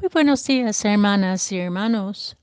[0.00, 2.34] Muy buenos días, hermanas y hermanos.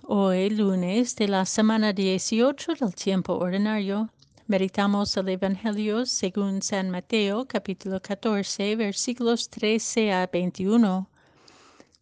[0.00, 4.08] Hoy, lunes de la semana 18 del tiempo ordinario,
[4.46, 11.06] meditamos el Evangelio según San Mateo, capítulo 14, versículos 13 a 21.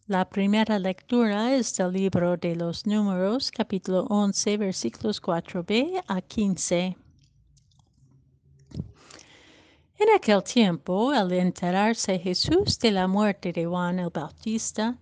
[0.07, 6.95] La primera lectura es del libro de los Números, capítulo 11, versículos 4b a 15.
[9.97, 14.97] En aquel tiempo, al enterarse Jesús de la muerte de Juan el Bautista,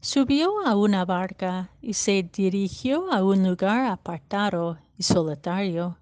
[0.00, 5.96] subió a una barca y se dirigió a un lugar apartado y solitario.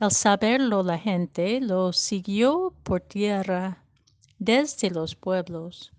[0.00, 3.84] Al saberlo la gente lo siguió por tierra
[4.40, 5.92] desde los pueblos.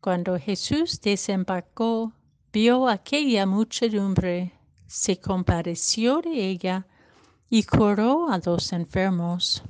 [0.00, 2.12] Cuando Jesús desembarcó,
[2.50, 4.52] vio aquella muchedumbre,
[4.86, 6.86] se compadeció de ella
[7.50, 9.62] y curó a los enfermos.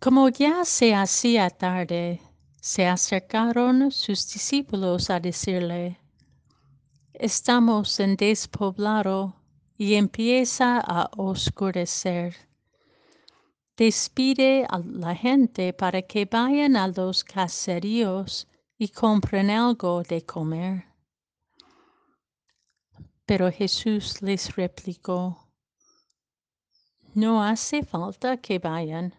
[0.00, 2.20] Como ya se hacía tarde,
[2.60, 5.98] se acercaron sus discípulos a decirle,
[7.14, 9.34] Estamos en despoblado
[9.76, 12.36] y empieza a oscurecer.
[13.76, 18.46] Despide a la gente para que vayan a los caseríos
[18.78, 20.84] y compren algo de comer.
[23.26, 25.48] Pero Jesús les replicó,
[27.14, 29.12] No hace falta que vayan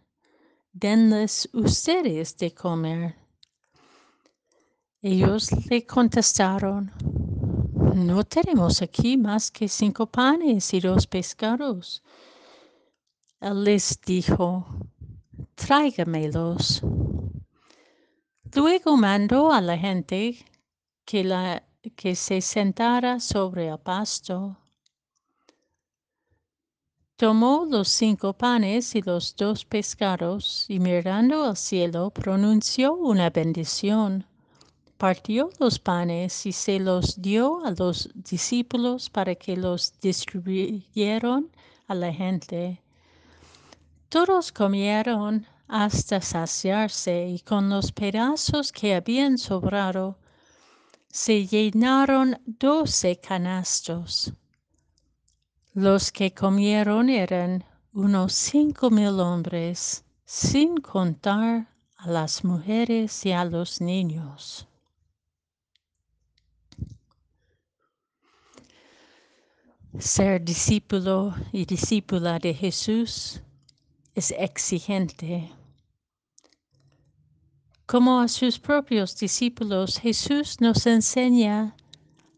[0.71, 3.15] denles ustedes de comer.
[5.01, 6.91] Ellos le contestaron,
[7.95, 12.03] no tenemos aquí más que cinco panes y dos pescados.
[13.39, 14.65] Él les dijo,
[15.55, 16.81] tráigamelos.
[18.53, 20.37] Luego mandó a la gente
[21.05, 21.63] que, la,
[21.95, 24.57] que se sentara sobre el pasto
[27.19, 34.25] Tomó los cinco panes y los dos pescados y mirando al cielo pronunció una bendición.
[34.97, 41.49] Partió los panes y se los dio a los discípulos para que los distribuyeran
[41.89, 42.81] a la gente.
[44.07, 50.17] Todos comieron hasta saciarse y con los pedazos que habían sobrado
[51.09, 54.31] se llenaron doce canastos.
[55.75, 57.63] Los que comieron eran
[57.93, 64.67] unos cinco mil hombres, sin contar a las mujeres y a los niños.
[69.99, 73.39] Ser discípulo y discípula de Jesús
[74.15, 75.51] es exigente.
[77.85, 81.75] Como a sus propios discípulos, Jesús nos enseña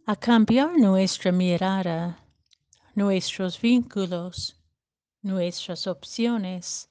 [0.05, 2.20] a cambiar nuestra mirada
[2.95, 4.55] nuestros vínculos,
[5.21, 6.89] nuestras opciones.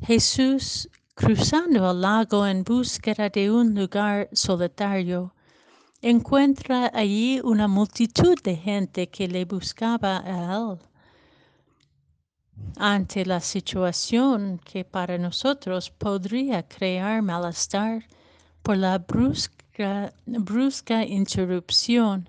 [0.00, 5.34] Jesús, cruzando el lago en búsqueda de un lugar solitario,
[6.00, 10.78] encuentra allí una multitud de gente que le buscaba a él.
[12.76, 18.04] Ante la situación que para nosotros podría crear malestar
[18.62, 22.28] por la brusca, brusca interrupción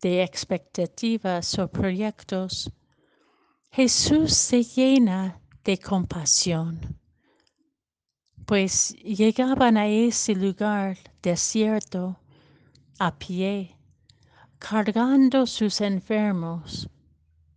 [0.00, 2.70] de expectativas o proyectos,
[3.70, 6.98] Jesús se llena de compasión,
[8.46, 12.18] pues llegaban a ese lugar desierto
[12.98, 13.76] a pie,
[14.58, 16.88] cargando sus enfermos,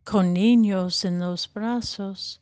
[0.04, 2.42] con niños en los brazos,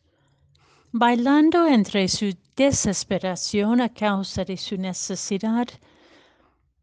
[0.92, 5.68] bailando entre su desesperación a causa de su necesidad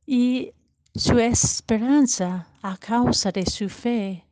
[0.07, 0.53] y
[0.95, 4.25] su esperanza a causa de su fe,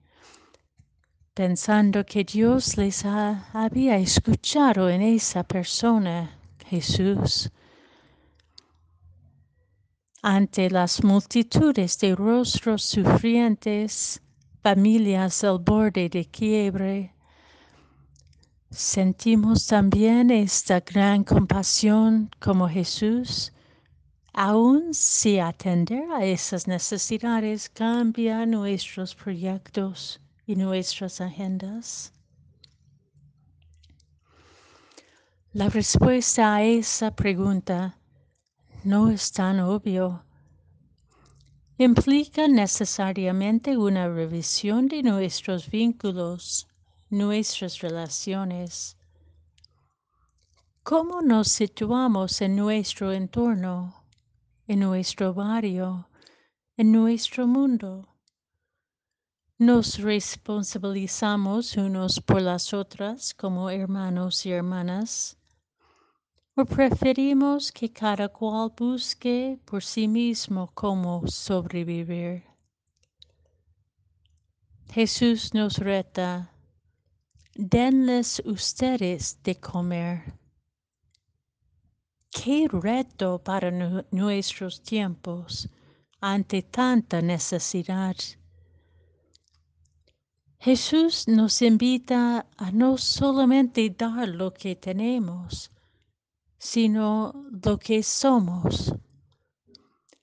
[1.34, 6.36] pensando que Dios les había escuchado en esa persona,
[6.66, 7.48] Jesús.
[10.20, 14.20] Ante las multitudes de rostros sufrientes,
[14.62, 17.14] familias al borde de quiebre,
[18.70, 23.53] sentimos también esta gran compasión como Jesús
[24.36, 32.12] Aún si atender a esas necesidades cambia nuestros proyectos y nuestras agendas.
[35.52, 37.96] La respuesta a esa pregunta
[38.82, 40.24] no es tan obvio.
[41.78, 46.66] Implica necesariamente una revisión de nuestros vínculos,
[47.08, 48.96] nuestras relaciones.
[50.82, 54.03] ¿Cómo nos situamos en nuestro entorno?
[54.66, 56.08] En nuestro barrio,
[56.76, 58.08] en nuestro mundo.
[59.58, 65.36] Nos responsabilizamos unos por las otras como hermanos y hermanas.
[66.56, 72.44] ¿O preferimos que cada cual busque por sí mismo cómo sobrevivir?
[74.92, 76.52] Jesús nos reta,
[77.56, 80.43] denles ustedes de comer.
[82.34, 83.70] Qué reto para
[84.10, 85.68] nuestros tiempos
[86.20, 88.16] ante tanta necesidad.
[90.58, 95.70] Jesús nos invita a no solamente dar lo que tenemos,
[96.58, 97.32] sino
[97.64, 98.92] lo que somos.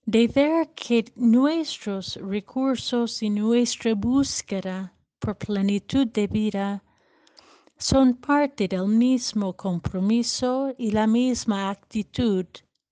[0.06, 6.84] De ver que nuestros recursos y nuestra búsqueda por plenitud de vida
[7.82, 12.46] son parte del mismo compromiso y la misma actitud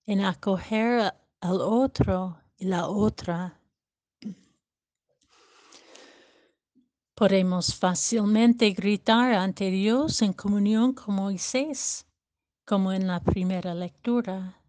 [0.08, 3.62] en acoger al otro y la otra.
[7.14, 12.08] Podemos fácilmente gritar ante Dios en comunión con Moisés,
[12.66, 14.60] como en la primera lectura.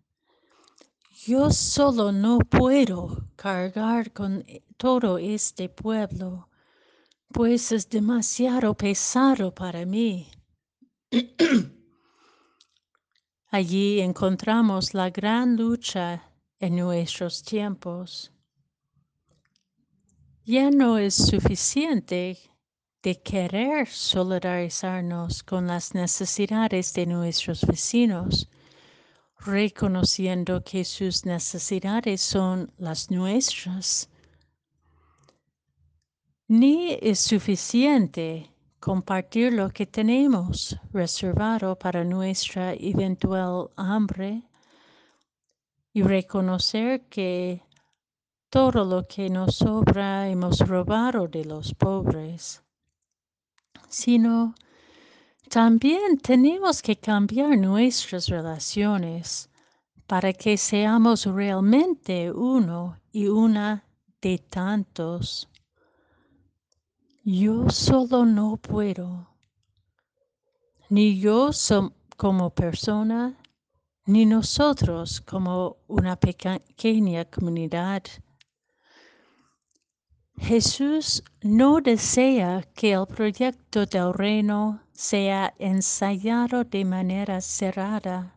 [1.24, 4.44] Yo solo no puedo cargar con
[4.76, 6.49] todo este pueblo,
[7.32, 10.30] pues es demasiado pesado para mí.
[13.48, 16.22] Allí encontramos la gran lucha
[16.58, 18.32] en nuestros tiempos.
[20.44, 22.38] Ya no es suficiente
[23.02, 28.48] de querer solidarizarnos con las necesidades de nuestros vecinos,
[29.38, 34.09] reconociendo que sus necesidades son las nuestras.
[36.52, 38.50] Ni es suficiente
[38.80, 44.42] compartir lo que tenemos reservado para nuestra eventual hambre
[45.92, 47.62] y reconocer que
[48.48, 52.60] todo lo que nos sobra hemos robado de los pobres,
[53.88, 54.52] sino
[55.48, 59.48] también tenemos que cambiar nuestras relaciones
[60.08, 63.84] para que seamos realmente uno y una
[64.20, 65.49] de tantos.
[67.22, 69.28] Yo solo no puedo,
[70.88, 71.50] ni yo
[72.16, 73.36] como persona,
[74.06, 78.04] ni nosotros como una pequeña comunidad.
[80.38, 88.34] Jesús no desea que el proyecto del reino sea ensayado de manera cerrada,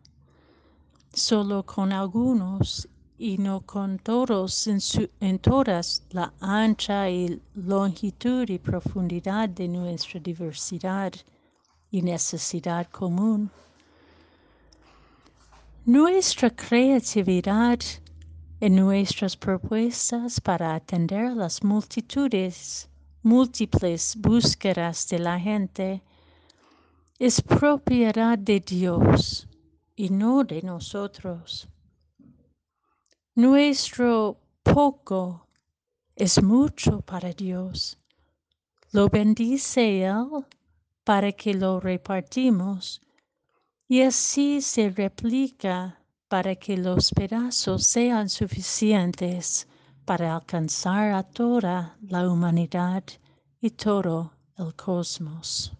[1.13, 2.89] solo con algunos
[3.23, 11.13] y no con todos en, todas la ancha y longitud y profundidad de nuestra diversidad
[11.89, 13.49] y necesidad común.
[15.85, 17.79] Nuestra creatividad
[18.59, 22.89] en nuestras propuestas para atender las multitudes,
[23.21, 26.03] múltiples búsquedas de la gente,
[27.17, 29.47] es propiedad de Dios
[29.95, 31.69] y no de nosotros.
[33.35, 35.47] Nuestro poco
[36.15, 37.97] es mucho para Dios.
[38.91, 40.45] Lo bendice Él
[41.03, 43.01] para que lo repartimos
[43.87, 49.67] y así se replica para que los pedazos sean suficientes
[50.05, 53.03] para alcanzar a toda la humanidad
[53.59, 55.73] y todo el cosmos.